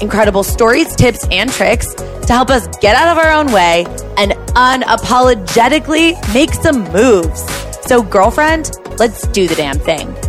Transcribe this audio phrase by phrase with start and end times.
[0.00, 3.84] incredible stories, tips, and tricks to help us get out of our own way
[4.16, 7.42] and unapologetically make some moves.
[7.86, 10.23] So, girlfriend, let's do the damn thing.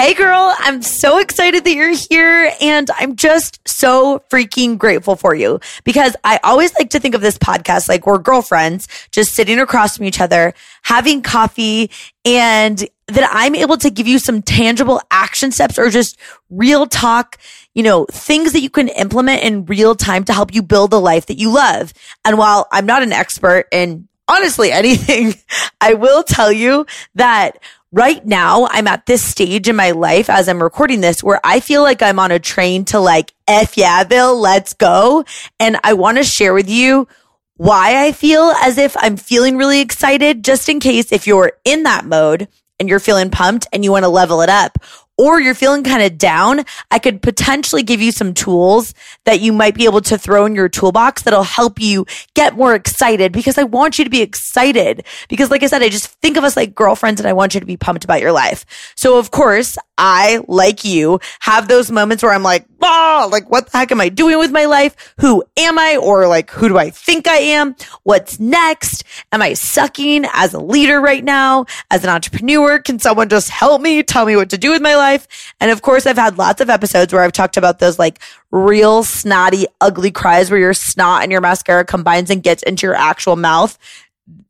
[0.00, 5.34] Hey girl, I'm so excited that you're here and I'm just so freaking grateful for
[5.34, 9.60] you because I always like to think of this podcast like we're girlfriends just sitting
[9.60, 11.90] across from each other, having coffee
[12.24, 12.78] and
[13.08, 17.36] that I'm able to give you some tangible action steps or just real talk,
[17.74, 21.00] you know, things that you can implement in real time to help you build the
[21.00, 21.92] life that you love.
[22.24, 25.34] And while I'm not an expert in honestly anything,
[25.80, 27.58] I will tell you that
[27.92, 31.60] right now I'm at this stage in my life as I'm recording this where I
[31.60, 35.24] feel like I'm on a train to like F yeah, Bill, let's go.
[35.58, 37.08] And I want to share with you
[37.56, 41.82] why I feel as if I'm feeling really excited, just in case if you're in
[41.82, 44.78] that mode and you're feeling pumped and you want to level it up
[45.20, 48.94] or you're feeling kind of down, I could potentially give you some tools
[49.26, 52.74] that you might be able to throw in your toolbox that'll help you get more
[52.74, 55.04] excited because I want you to be excited.
[55.28, 57.60] Because like I said, I just think of us like girlfriends and I want you
[57.60, 58.64] to be pumped about your life.
[58.96, 63.70] So of course, I, like you, have those moments where I'm like, oh, like, what
[63.70, 65.14] the heck am I doing with my life?
[65.20, 65.98] Who am I?
[65.98, 67.76] Or like, who do I think I am?
[68.02, 69.04] What's next?
[69.30, 71.66] Am I sucking as a leader right now?
[71.90, 72.78] As an entrepreneur?
[72.78, 74.02] Can someone just help me?
[74.02, 75.54] Tell me what to do with my life?
[75.60, 78.20] And of course, I've had lots of episodes where I've talked about those like
[78.50, 82.96] real snotty, ugly cries where your snot and your mascara combines and gets into your
[82.96, 83.78] actual mouth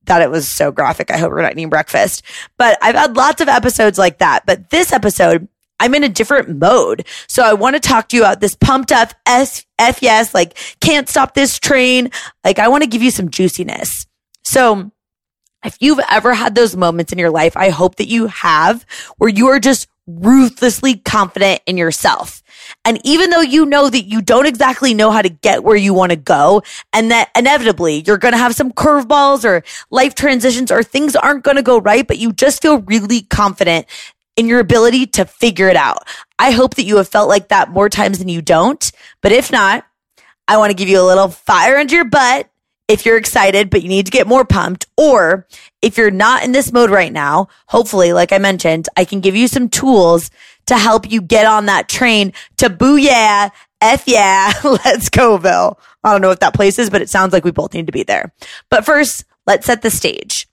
[0.06, 1.10] thought it was so graphic.
[1.10, 2.22] I hope we're not eating breakfast.
[2.58, 4.44] But I've had lots of episodes like that.
[4.46, 5.48] But this episode,
[5.78, 7.06] I'm in a different mode.
[7.26, 10.58] So I want to talk to you about this pumped up S F yes, like
[10.80, 12.10] can't stop this train.
[12.44, 14.06] Like I want to give you some juiciness.
[14.44, 14.90] So
[15.64, 18.84] if you've ever had those moments in your life, I hope that you have
[19.18, 19.88] where you are just
[20.18, 22.42] ruthlessly confident in yourself.
[22.84, 25.94] And even though you know that you don't exactly know how to get where you
[25.94, 26.62] want to go
[26.92, 31.44] and that inevitably you're going to have some curveballs or life transitions or things aren't
[31.44, 33.86] going to go right, but you just feel really confident
[34.36, 36.08] in your ability to figure it out.
[36.38, 38.90] I hope that you have felt like that more times than you don't.
[39.22, 39.84] But if not,
[40.48, 42.49] I want to give you a little fire under your butt
[42.90, 44.86] if you're excited, but you need to get more pumped.
[44.96, 45.46] Or
[45.80, 49.36] if you're not in this mode right now, hopefully, like I mentioned, I can give
[49.36, 50.28] you some tools
[50.66, 55.78] to help you get on that train to booyah, F yeah, let's go, Bill.
[56.02, 57.92] I don't know what that place is, but it sounds like we both need to
[57.92, 58.32] be there.
[58.70, 60.48] But first, let's set the stage.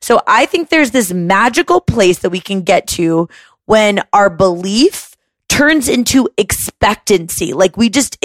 [0.00, 3.28] So I think there's this magical place that we can get to
[3.66, 5.14] when our belief
[5.48, 7.52] turns into expectancy.
[7.52, 8.16] Like we just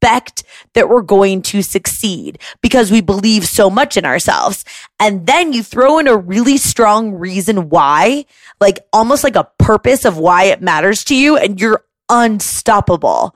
[0.00, 0.44] expect
[0.74, 4.64] that we're going to succeed because we believe so much in ourselves.
[5.00, 8.26] And then you throw in a really strong reason why,
[8.60, 13.34] like almost like a purpose of why it matters to you and you're unstoppable.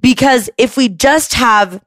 [0.00, 1.82] Because if we just have,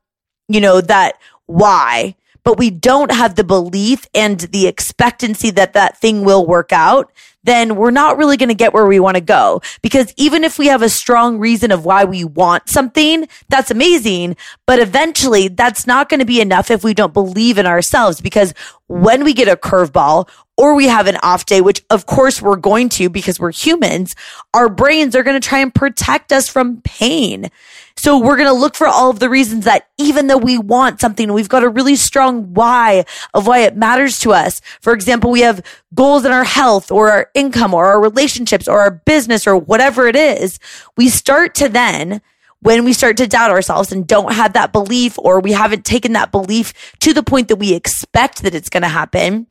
[0.47, 5.97] you know, that why, but we don't have the belief and the expectancy that that
[5.97, 7.11] thing will work out,
[7.47, 9.61] then we're not really going to get where we want to go.
[9.81, 14.35] Because even if we have a strong reason of why we want something, that's amazing.
[14.65, 18.21] But eventually that's not going to be enough if we don't believe in ourselves.
[18.21, 18.53] Because
[18.87, 22.55] when we get a curveball or we have an off day, which of course we're
[22.55, 24.15] going to because we're humans,
[24.53, 27.49] our brains are going to try and protect us from pain.
[27.95, 31.01] So we're going to look for all of the reasons that even though we want
[31.01, 34.61] something, we've got a really strong why of why it matters to us.
[34.81, 35.63] For example, we have
[35.93, 40.07] goals in our health or our income or our relationships or our business or whatever
[40.07, 40.59] it is.
[40.95, 42.21] We start to then
[42.61, 46.13] when we start to doubt ourselves and don't have that belief or we haven't taken
[46.13, 49.47] that belief to the point that we expect that it's going to happen,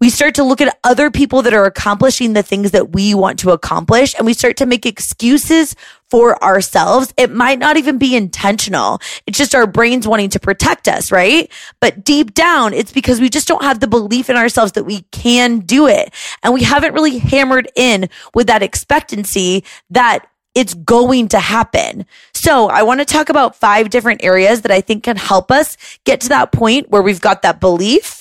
[0.00, 3.38] we start to look at other people that are accomplishing the things that we want
[3.40, 5.74] to accomplish and we start to make excuses
[6.08, 7.12] for ourselves.
[7.16, 9.00] It might not even be intentional.
[9.26, 11.50] It's just our brains wanting to protect us, right?
[11.80, 15.02] But deep down, it's because we just don't have the belief in ourselves that we
[15.10, 16.14] can do it.
[16.42, 22.06] And we haven't really hammered in with that expectancy that it's going to happen.
[22.34, 25.76] So I want to talk about five different areas that I think can help us
[26.04, 28.17] get to that point where we've got that belief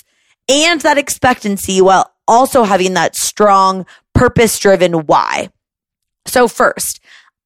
[0.50, 5.50] and that expectancy while also having that strong purpose driven why.
[6.26, 7.00] So first,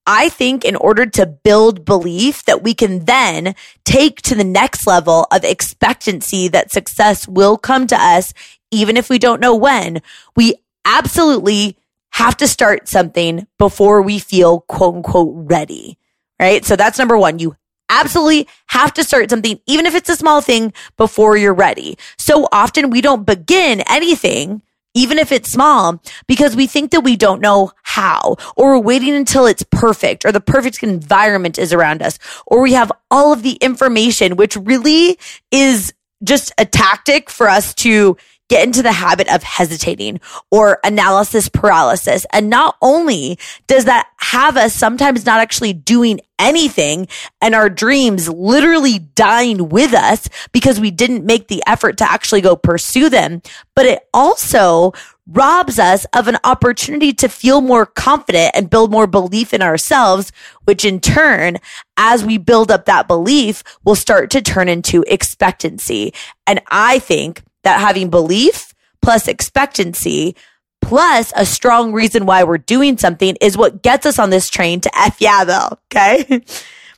[0.07, 3.53] I think in order to build belief that we can then
[3.85, 8.33] take to the next level of expectancy that success will come to us,
[8.71, 10.01] even if we don't know when,
[10.35, 10.55] we
[10.85, 11.77] absolutely
[12.13, 15.97] have to start something before we feel quote unquote ready.
[16.39, 16.65] Right.
[16.65, 17.37] So that's number one.
[17.37, 17.55] You
[17.91, 21.97] absolutely have to start something, even if it's a small thing before you're ready.
[22.17, 27.15] So often we don't begin anything even if it's small, because we think that we
[27.15, 32.01] don't know how, or we're waiting until it's perfect, or the perfect environment is around
[32.01, 35.17] us, or we have all of the information, which really
[35.49, 35.93] is
[36.25, 38.17] just a tactic for us to
[38.51, 40.19] get into the habit of hesitating
[40.51, 42.25] or analysis paralysis.
[42.33, 47.07] And not only does that have us sometimes not actually doing anything
[47.39, 52.41] and our dreams literally dying with us because we didn't make the effort to actually
[52.41, 53.41] go pursue them,
[53.73, 54.91] but it also
[55.27, 60.33] robs us of an opportunity to feel more confident and build more belief in ourselves,
[60.65, 61.55] which in turn,
[61.95, 66.13] as we build up that belief, will start to turn into expectancy.
[66.45, 70.35] And I think that having belief plus expectancy
[70.81, 74.81] plus a strong reason why we're doing something is what gets us on this train
[74.81, 75.77] to F yeah though.
[75.93, 76.43] Okay.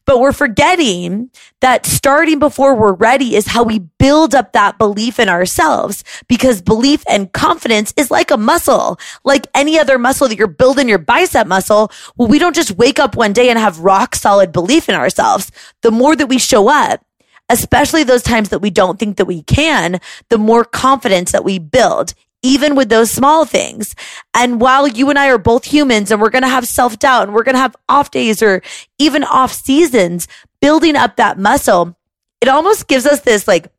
[0.06, 1.30] But we're forgetting
[1.62, 6.62] that starting before we're ready is how we build up that belief in ourselves because
[6.62, 10.98] belief and confidence is like a muscle, like any other muscle that you're building your
[10.98, 11.90] bicep muscle.
[12.18, 15.52] Well, we don't just wake up one day and have rock solid belief in ourselves.
[15.84, 17.02] The more that we show up,
[17.50, 20.00] especially those times that we don't think that we can,
[20.30, 23.96] the more confidence that we build, even with those small things.
[24.34, 27.24] And while you and I are both humans and we're going to have self doubt
[27.24, 28.62] and we're going to have off days or
[29.00, 30.28] even off seasons,
[30.62, 31.98] building up that muscle,
[32.42, 33.72] it almost gives us this like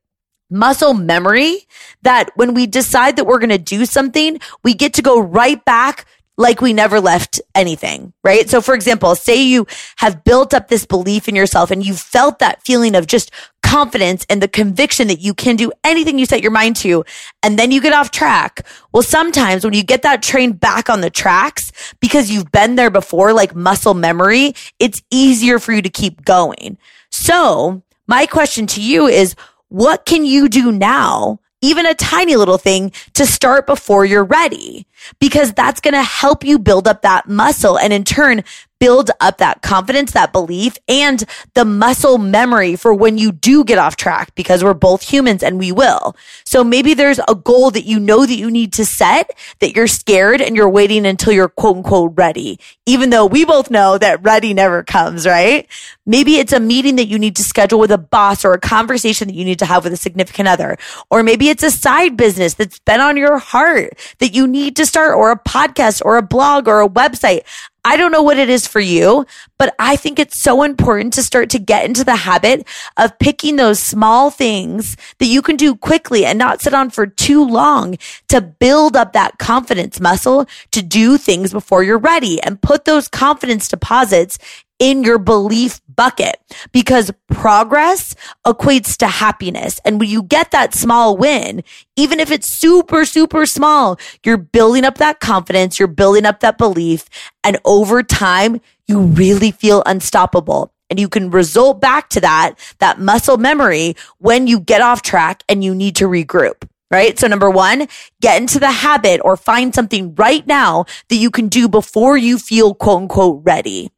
[0.51, 1.67] muscle memory
[2.03, 5.65] that when we decide that we're going to do something, we get to go right
[5.65, 6.07] back
[6.37, 8.49] like we never left anything, right?
[8.51, 12.41] So for example, say you have built up this belief in yourself and you felt
[12.41, 13.31] that feeling of just
[13.75, 17.05] confidence and the conviction that you can do anything you set your mind to.
[17.43, 18.65] And then you get off track.
[18.93, 22.91] Well, sometimes when you get that train back on the tracks because you've been there
[22.91, 26.79] before, like muscle memory, it's easier for you to keep going.
[27.11, 29.35] So my question to you is,
[29.71, 34.87] what can you do now even a tiny little thing to start before you're ready
[35.21, 38.43] because that's going to help you build up that muscle and in turn
[38.85, 41.25] build up that confidence, that belief and
[41.55, 45.59] the muscle memory for when you do get off track because we're both humans and
[45.59, 46.15] we will.
[46.45, 49.31] So maybe there's a goal that you know that you need to set
[49.61, 53.71] that you're scared and you're waiting until you're quote unquote ready, even though we both
[53.71, 55.67] know that ready never comes, right?
[56.05, 59.29] Maybe it's a meeting that you need to schedule with a boss or a conversation
[59.29, 60.77] that you need to have with a significant other.
[61.11, 64.85] Or maybe it's a side business that's been on your heart that you need to
[64.95, 67.41] start or a podcast or a blog or a website.
[67.85, 69.27] I don't know what it is for you,
[69.59, 72.65] but I think it's so important to start to get into the habit
[72.97, 77.09] of picking those small things that you can do quickly and not sit on for
[77.09, 77.99] too long
[78.29, 83.09] to build up that confidence muscle to do things before you're ready and put those
[83.09, 84.39] confidence deposits
[84.79, 86.37] in your belief bucket
[86.73, 88.15] because progress
[88.47, 89.81] equates to happiness.
[89.85, 91.63] And when you get that small win,
[91.97, 95.79] even if it's super, super small, you're building up that confidence.
[95.79, 97.09] You're building up that belief.
[97.43, 100.73] And over time, you really feel unstoppable.
[100.91, 105.43] And you can result back to that, that muscle memory when you get off track
[105.49, 107.19] and you need to regroup right?
[107.19, 107.89] So number one,
[108.21, 112.39] get into the habit or find something right now that you can do before you
[112.39, 113.91] feel quote unquote ready.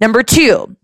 [0.00, 0.76] Number two,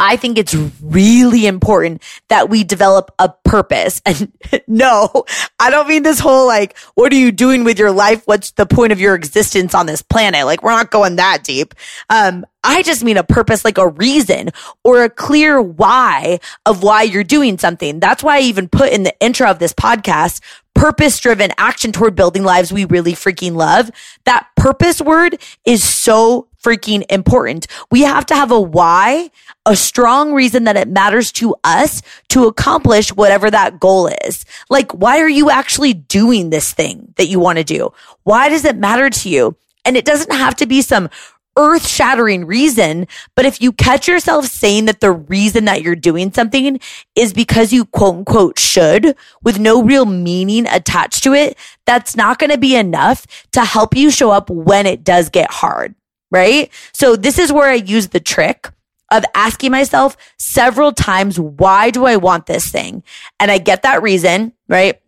[0.00, 4.00] I think it's really important that we develop a purpose.
[4.10, 4.32] And
[4.66, 5.24] no,
[5.60, 8.22] I don't mean this whole like, what are you doing with your life?
[8.24, 10.46] What's the point of your existence on this planet?
[10.46, 11.74] Like, we're not going that deep.
[12.08, 14.50] Um, I just mean a purpose, like a reason
[14.82, 18.00] or a clear why of why you're doing something.
[18.00, 20.40] That's why I even put in the intro of this podcast,
[20.74, 23.90] purpose driven action toward building lives we really freaking love.
[24.24, 27.66] That purpose word is so freaking important.
[27.90, 29.30] We have to have a why,
[29.66, 34.44] a strong reason that it matters to us to accomplish whatever that goal is.
[34.68, 37.92] Like, why are you actually doing this thing that you want to do?
[38.24, 39.56] Why does it matter to you?
[39.84, 41.08] And it doesn't have to be some
[41.56, 43.06] earth shattering reason.
[43.34, 46.80] But if you catch yourself saying that the reason that you're doing something
[47.16, 52.38] is because you quote unquote should with no real meaning attached to it, that's not
[52.38, 55.94] going to be enough to help you show up when it does get hard
[56.30, 56.70] right?
[56.92, 58.68] So this is where I use the trick
[59.10, 63.02] of asking myself several times, why do I want this thing?
[63.38, 65.00] And I get that reason, right?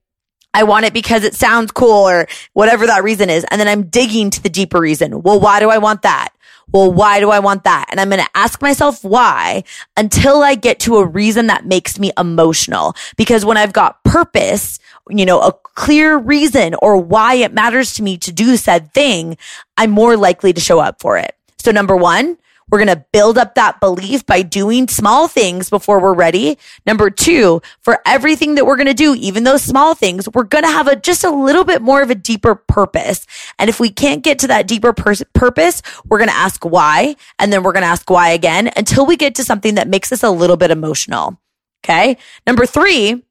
[0.54, 3.44] I want it because it sounds cool or whatever that reason is.
[3.50, 5.22] And then I'm digging to the deeper reason.
[5.22, 6.34] Well, why do I want that?
[6.70, 7.86] Well, why do I want that?
[7.90, 9.64] And I'm going to ask myself why
[9.96, 12.94] until I get to a reason that makes me emotional.
[13.16, 18.02] Because when I've got purpose, you know, a clear reason or why it matters to
[18.02, 19.36] me to do said thing,
[19.76, 21.36] I'm more likely to show up for it.
[21.58, 22.38] So number one,
[22.72, 26.58] we're going to build up that belief by doing small things before we're ready.
[26.86, 30.64] Number two, for everything that we're going to do, even those small things, we're going
[30.64, 33.26] to have a just a little bit more of a deeper purpose.
[33.58, 37.16] And if we can't get to that deeper purpose, we're going to ask why.
[37.38, 40.10] And then we're going to ask why again until we get to something that makes
[40.10, 41.38] us a little bit emotional.
[41.84, 42.16] Okay.
[42.46, 43.22] Number three,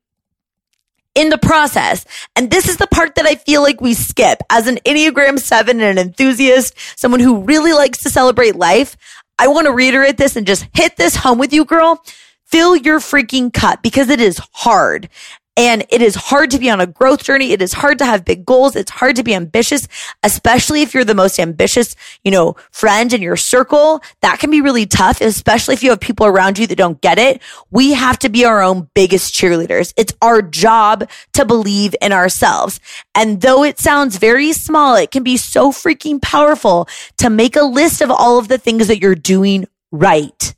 [1.15, 2.05] in the process.
[2.35, 5.79] And this is the part that I feel like we skip as an Enneagram 7
[5.79, 8.95] and an enthusiast, someone who really likes to celebrate life.
[9.37, 12.03] I want to reiterate this and just hit this home with you, girl.
[12.45, 15.09] Fill your freaking cup because it is hard.
[15.57, 17.51] And it is hard to be on a growth journey.
[17.51, 18.75] It is hard to have big goals.
[18.77, 19.85] It's hard to be ambitious,
[20.23, 24.01] especially if you're the most ambitious, you know, friend in your circle.
[24.21, 27.19] That can be really tough, especially if you have people around you that don't get
[27.19, 27.41] it.
[27.69, 29.93] We have to be our own biggest cheerleaders.
[29.97, 32.79] It's our job to believe in ourselves.
[33.13, 37.63] And though it sounds very small, it can be so freaking powerful to make a
[37.63, 40.55] list of all of the things that you're doing right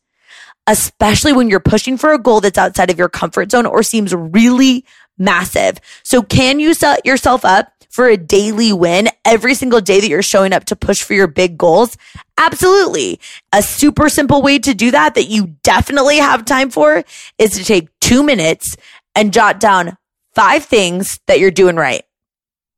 [0.68, 4.14] especially when you're pushing for a goal that's outside of your comfort zone or seems
[4.14, 4.86] really
[5.18, 5.78] massive.
[6.04, 10.24] So can you set yourself up for a daily win every single day that you're
[10.24, 11.98] showing up to push for your big goals?
[12.38, 13.20] Absolutely.
[13.52, 17.04] A super simple way to do that that you definitely have time for
[17.38, 18.76] is to take two minutes
[19.16, 19.98] and jot down
[20.34, 22.04] five things that you're doing right.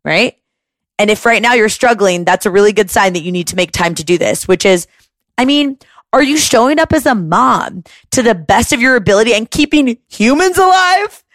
[0.03, 0.35] Right.
[0.99, 3.55] And if right now you're struggling, that's a really good sign that you need to
[3.55, 4.87] make time to do this, which is,
[5.37, 5.77] I mean,
[6.15, 9.97] are you showing up as a mom to the best of your ability and keeping
[10.07, 11.25] humans alive?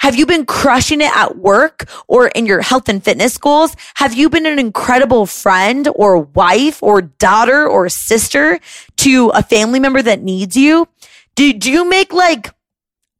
[0.00, 3.74] Have you been crushing it at work or in your health and fitness goals?
[3.94, 8.60] Have you been an incredible friend or wife or daughter or sister
[8.98, 10.88] to a family member that needs you?
[11.34, 12.54] Do, do you make like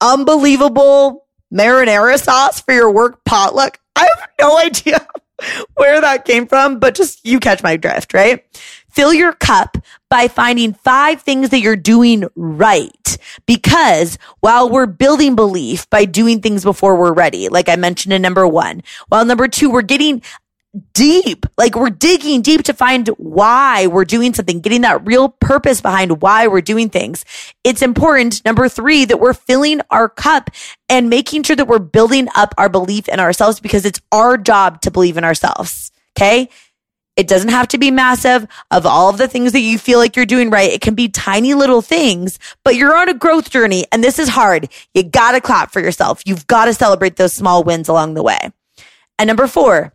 [0.02, 3.80] unbelievable marinara sauce for your work potluck?
[3.96, 5.06] I have no idea
[5.74, 8.44] where that came from, but just you catch my drift, right?
[8.90, 9.78] Fill your cup
[10.12, 13.16] by finding five things that you're doing right.
[13.46, 18.20] Because while we're building belief by doing things before we're ready, like I mentioned in
[18.20, 20.20] number one, while number two, we're getting
[20.92, 25.80] deep, like we're digging deep to find why we're doing something, getting that real purpose
[25.80, 27.24] behind why we're doing things.
[27.64, 30.50] It's important, number three, that we're filling our cup
[30.90, 34.82] and making sure that we're building up our belief in ourselves because it's our job
[34.82, 35.90] to believe in ourselves.
[36.18, 36.50] Okay.
[37.16, 40.16] It doesn't have to be massive of all of the things that you feel like
[40.16, 40.72] you're doing right.
[40.72, 44.30] It can be tiny little things, but you're on a growth journey and this is
[44.30, 44.68] hard.
[44.94, 46.22] You gotta clap for yourself.
[46.24, 48.50] You've got to celebrate those small wins along the way.
[49.18, 49.92] And number four,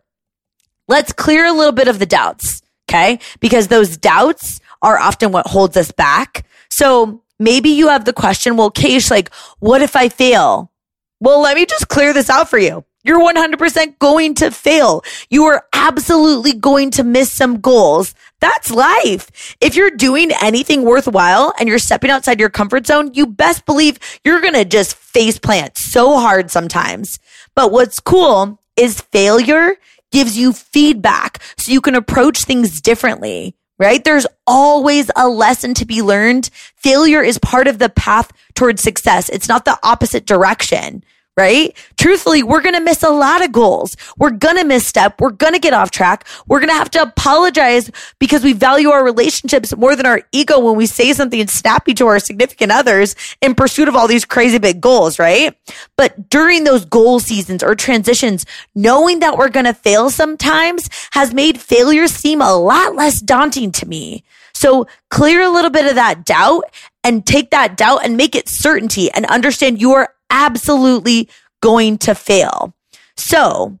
[0.86, 2.62] let's clear a little bit of the doubts.
[2.88, 3.18] Okay.
[3.40, 6.46] Because those doubts are often what holds us back.
[6.70, 10.72] So maybe you have the question, well, Keish, like, what if I fail?
[11.20, 12.84] Well, let me just clear this out for you.
[13.04, 15.02] You're 100% going to fail.
[15.30, 18.14] You are absolutely going to miss some goals.
[18.40, 19.56] That's life.
[19.60, 23.98] If you're doing anything worthwhile and you're stepping outside your comfort zone, you best believe
[24.24, 27.18] you're going to just face plant so hard sometimes.
[27.54, 29.76] But what's cool is failure
[30.10, 34.02] gives you feedback so you can approach things differently right?
[34.02, 36.50] There's always a lesson to be learned.
[36.74, 39.28] Failure is part of the path towards success.
[39.28, 41.04] It's not the opposite direction
[41.38, 41.74] right?
[41.96, 43.96] Truthfully, we're going to miss a lot of goals.
[44.18, 45.20] We're going to misstep.
[45.20, 46.26] We're going to get off track.
[46.48, 50.58] We're going to have to apologize because we value our relationships more than our ego
[50.58, 54.58] when we say something snappy to our significant others in pursuit of all these crazy
[54.58, 55.56] big goals, right?
[55.96, 61.32] But during those goal seasons or transitions, knowing that we're going to fail sometimes has
[61.32, 64.24] made failure seem a lot less daunting to me.
[64.54, 66.64] So clear a little bit of that doubt
[67.08, 71.26] and take that doubt and make it certainty and understand you are absolutely
[71.62, 72.74] going to fail.
[73.16, 73.78] So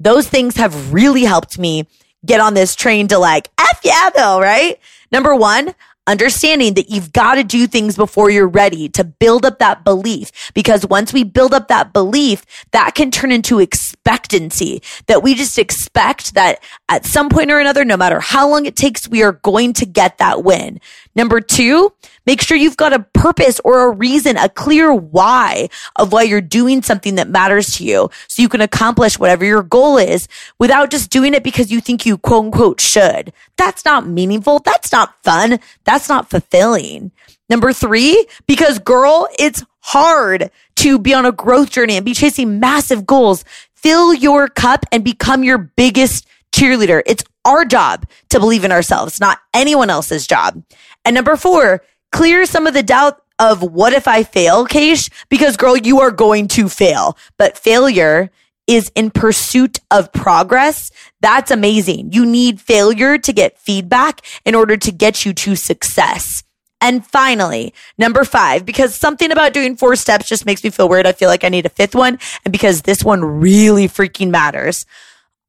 [0.00, 1.86] those things have really helped me
[2.24, 4.80] get on this train to like, F yeah, though, right?
[5.12, 5.72] Number one,
[6.06, 10.52] understanding that you've got to do things before you're ready to build up that belief.
[10.54, 15.58] Because once we build up that belief, that can turn into expectancy that we just
[15.58, 19.32] expect that at some point or another, no matter how long it takes, we are
[19.32, 20.80] going to get that win.
[21.14, 21.94] Number two,
[22.26, 26.42] make sure you've got a purpose or a reason, a clear why of why you're
[26.42, 30.90] doing something that matters to you so you can accomplish whatever your goal is without
[30.90, 33.32] just doing it because you think you quote unquote should.
[33.56, 34.58] That's not meaningful.
[34.58, 35.58] That's not fun.
[35.84, 37.12] That's not fulfilling.
[37.48, 42.60] Number three, because girl, it's hard to be on a growth journey and be chasing
[42.60, 43.44] massive goals.
[43.74, 47.02] fill your cup and become your biggest cheerleader.
[47.06, 50.62] It's our job to believe in ourselves, not anyone else's job.
[51.04, 55.10] And number four, clear some of the doubt of what if I fail, Keish?
[55.28, 58.30] Because girl, you are going to fail, but failure
[58.66, 60.90] is in pursuit of progress.
[61.20, 62.12] That's amazing.
[62.12, 66.42] You need failure to get feedback in order to get you to success.
[66.80, 71.06] And finally, number five, because something about doing four steps just makes me feel weird.
[71.06, 72.18] I feel like I need a fifth one.
[72.44, 74.84] And because this one really freaking matters.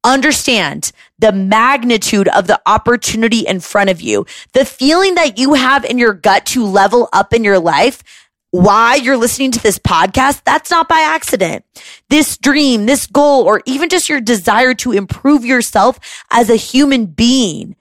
[0.04, 4.24] Understand the magnitude of the opportunity in front of you.
[4.52, 8.02] The feeling that you have in your gut to level up in your life
[8.50, 11.64] why you're listening to this podcast, that's not by accident.
[12.08, 15.98] This dream, this goal, or even just your desire to improve yourself
[16.30, 17.76] as a human being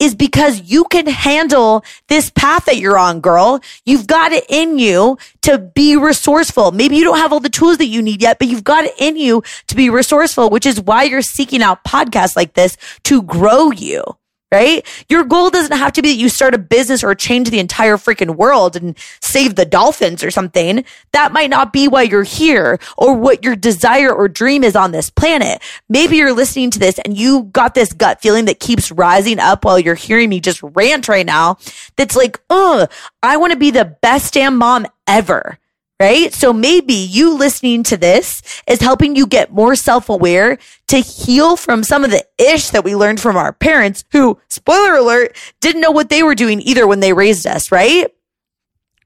[0.00, 3.60] is because you can handle this path that you're on, girl.
[3.86, 6.72] You've got it in you to be resourceful.
[6.72, 8.94] Maybe you don't have all the tools that you need yet, but you've got it
[8.98, 13.22] in you to be resourceful, which is why you're seeking out podcasts like this to
[13.22, 14.02] grow you
[14.54, 14.86] right?
[15.08, 17.96] Your goal doesn't have to be that you start a business or change the entire
[17.96, 20.84] freaking world and save the dolphins or something.
[21.12, 24.92] That might not be why you're here or what your desire or dream is on
[24.92, 25.60] this planet.
[25.88, 29.64] Maybe you're listening to this and you got this gut feeling that keeps rising up
[29.64, 31.58] while you're hearing me just rant right now.
[31.96, 32.86] That's like, oh,
[33.22, 35.58] I want to be the best damn mom ever
[36.00, 36.32] right?
[36.32, 40.58] So maybe you listening to this is helping you get more self aware
[40.88, 44.94] to heal from some of the ish that we learned from our parents who, spoiler
[44.94, 48.08] alert, didn't know what they were doing either when they raised us, right?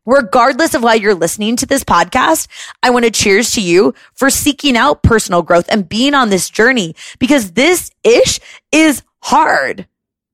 [0.07, 2.49] Regardless of why you're listening to this podcast,
[2.83, 6.49] I want to cheers to you for seeking out personal growth and being on this
[6.49, 8.41] journey because this ish
[8.73, 9.87] is hard,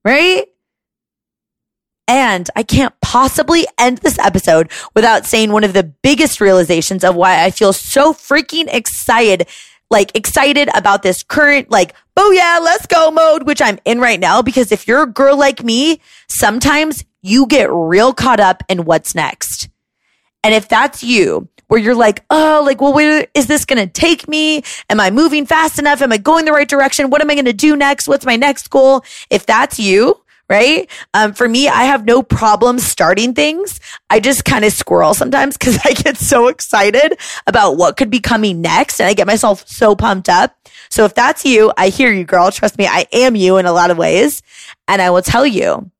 [0.05, 0.45] right?
[2.07, 7.15] And I can't possibly end this episode without saying one of the biggest realizations of
[7.15, 9.47] why I feel so freaking excited,
[9.89, 14.19] like excited about this current, like, oh yeah, let's go mode, which I'm in right
[14.19, 14.41] now.
[14.41, 19.15] Because if you're a girl like me, sometimes you get real caught up in what's
[19.15, 19.69] next.
[20.43, 23.91] And if that's you, where you're like, oh, like, well, where is this going to
[23.91, 24.63] take me?
[24.89, 26.01] Am I moving fast enough?
[26.01, 27.09] Am I going the right direction?
[27.09, 28.07] What am I going to do next?
[28.07, 29.03] What's my next goal?
[29.31, 30.89] If that's you, right?
[31.13, 33.79] Um, for me, I have no problem starting things.
[34.09, 38.19] I just kind of squirrel sometimes because I get so excited about what could be
[38.19, 40.55] coming next and I get myself so pumped up.
[40.89, 42.51] So if that's you, I hear you, girl.
[42.51, 44.41] Trust me, I am you in a lot of ways.
[44.87, 45.91] And I will tell you,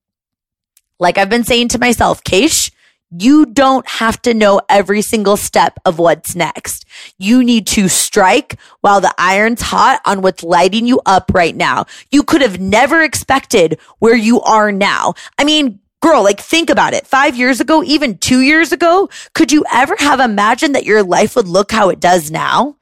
[1.00, 2.72] like I've been saying to myself, Keish,
[3.12, 6.86] you don't have to know every single step of what's next.
[7.18, 11.86] You need to strike while the iron's hot on what's lighting you up right now.
[12.12, 15.14] You could have never expected where you are now.
[15.38, 17.08] I mean, girl, like think about it.
[17.08, 21.36] Five years ago, even two years ago, could you ever have imagined that your life
[21.36, 22.78] would look how it does now?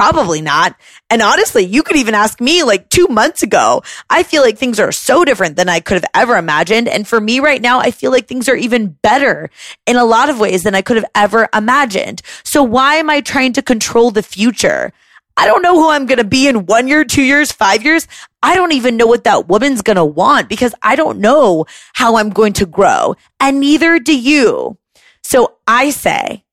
[0.00, 0.76] Probably not.
[1.10, 3.82] And honestly, you could even ask me like two months ago.
[4.08, 6.88] I feel like things are so different than I could have ever imagined.
[6.88, 9.50] And for me right now, I feel like things are even better
[9.86, 12.22] in a lot of ways than I could have ever imagined.
[12.44, 14.94] So why am I trying to control the future?
[15.36, 18.08] I don't know who I'm going to be in one year, two years, five years.
[18.42, 22.16] I don't even know what that woman's going to want because I don't know how
[22.16, 24.78] I'm going to grow and neither do you.
[25.22, 26.46] So I say,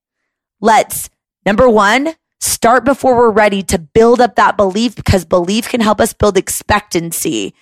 [0.59, 1.09] let's
[1.45, 5.99] number one, Start before we're ready to build up that belief because belief can help
[5.99, 7.53] us build expectancy.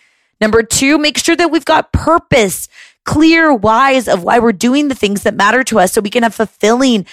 [0.42, 2.68] Number two, make sure that we've got purpose,
[3.06, 6.24] clear whys of why we're doing the things that matter to us so we can
[6.24, 7.06] have fulfilling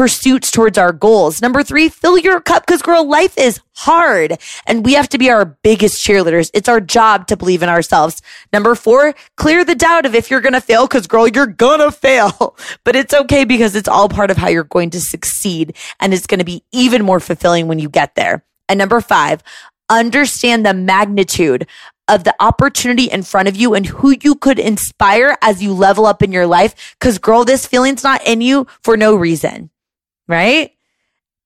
[0.00, 1.42] pursuits towards our goals.
[1.42, 5.28] Number three, fill your cup because girl, life is hard and we have to be
[5.28, 6.50] our biggest cheerleaders.
[6.54, 8.22] It's our job to believe in ourselves.
[8.50, 11.80] Number four, clear the doubt of if you're going to fail because girl, you're going
[11.86, 15.76] to fail, but it's okay because it's all part of how you're going to succeed
[16.00, 18.42] and it's going to be even more fulfilling when you get there.
[18.70, 19.42] And number five,
[19.90, 21.66] understand the magnitude
[22.08, 26.06] of the opportunity in front of you and who you could inspire as you level
[26.06, 26.96] up in your life.
[27.00, 29.68] Cause girl, this feeling's not in you for no reason
[30.30, 30.72] right?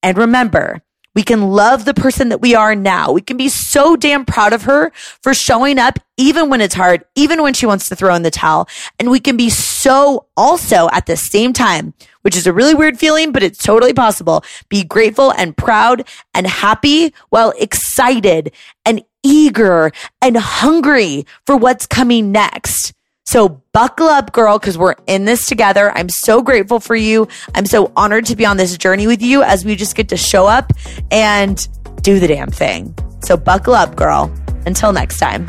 [0.03, 0.83] And remember,
[1.15, 3.13] we can love the person that we are now.
[3.13, 4.91] We can be so damn proud of her
[5.23, 8.31] for showing up even when it's hard, even when she wants to throw in the
[8.31, 8.69] towel.
[8.99, 12.99] And we can be so also at the same time, which is a really weird
[12.99, 14.45] feeling, but it's totally possible.
[14.69, 18.53] Be grateful and proud and happy while excited
[18.85, 22.94] and eager and hungry for what's coming next.
[23.27, 25.91] So buckle up, girl, because we're in this together.
[25.97, 27.27] I'm so grateful for you.
[27.55, 30.17] I'm so honored to be on this journey with you as we just get to
[30.17, 30.73] show up
[31.11, 31.67] and
[32.03, 32.95] do the damn thing.
[33.25, 34.33] So buckle up, girl.
[34.67, 35.47] Until next time.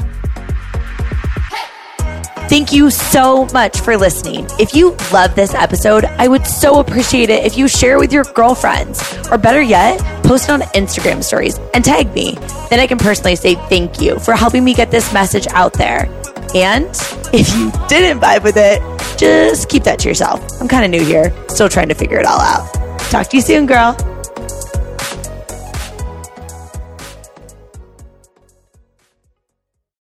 [2.48, 4.46] Thank you so much for listening.
[4.60, 8.24] If you love this episode, I would so appreciate it if you share with your
[8.24, 12.36] girlfriends, or better yet, post it on Instagram stories and tag me.
[12.70, 16.08] Then I can personally say thank you for helping me get this message out there.
[16.54, 16.88] And
[17.34, 18.82] if you didn't vibe with it,
[19.18, 20.62] just keep that to yourself.
[20.62, 22.74] I'm kind of new here, still trying to figure it all out.
[23.10, 23.96] Talk to you soon, girl.